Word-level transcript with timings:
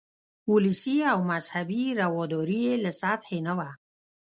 ولسي 0.51 0.97
او 1.13 1.19
مذهبي 1.31 1.83
رواداري 2.01 2.59
یې 2.67 2.73
له 2.83 2.91
سطحې 3.01 3.39
نه 3.47 3.53
وه. 3.57 3.69